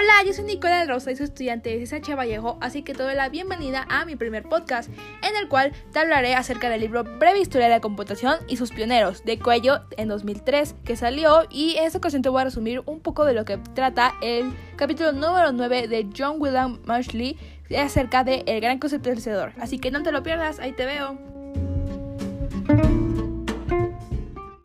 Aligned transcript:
Hola, 0.00 0.12
yo 0.24 0.32
soy 0.32 0.44
Nicola 0.44 0.84
Rosa 0.84 1.10
y 1.10 1.16
soy 1.16 1.24
estudiante 1.24 1.70
de 1.70 1.82
SH 1.82 2.14
Vallejo, 2.14 2.56
así 2.60 2.82
que 2.82 2.94
te 2.94 3.02
doy 3.02 3.16
la 3.16 3.30
bienvenida 3.30 3.84
a 3.90 4.04
mi 4.04 4.14
primer 4.14 4.44
podcast, 4.44 4.88
en 4.88 5.36
el 5.36 5.48
cual 5.48 5.72
te 5.92 5.98
hablaré 5.98 6.36
acerca 6.36 6.70
del 6.70 6.82
libro 6.82 7.02
Breve 7.02 7.40
Historia 7.40 7.66
de 7.66 7.74
la 7.74 7.80
Computación 7.80 8.36
y 8.46 8.58
sus 8.58 8.70
pioneros, 8.70 9.24
de 9.24 9.40
Cuello 9.40 9.80
en 9.96 10.06
2003, 10.06 10.76
que 10.84 10.94
salió, 10.94 11.48
y 11.50 11.74
en 11.78 11.84
esta 11.86 11.98
ocasión 11.98 12.22
te 12.22 12.28
voy 12.28 12.42
a 12.42 12.44
resumir 12.44 12.80
un 12.86 13.00
poco 13.00 13.24
de 13.24 13.34
lo 13.34 13.44
que 13.44 13.58
trata 13.74 14.14
el 14.22 14.54
capítulo 14.76 15.10
número 15.10 15.50
9 15.50 15.88
de 15.88 16.08
John 16.16 16.36
William 16.38 16.78
Mashley 16.84 17.36
acerca 17.76 18.22
de 18.22 18.44
El 18.46 18.60
Gran 18.60 18.78
Concepto 18.78 19.10
del 19.10 19.52
Así 19.60 19.80
que 19.80 19.90
no 19.90 20.04
te 20.04 20.12
lo 20.12 20.22
pierdas, 20.22 20.60
ahí 20.60 20.70
te 20.70 20.86
veo. 20.86 21.37